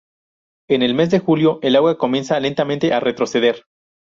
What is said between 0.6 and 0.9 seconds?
En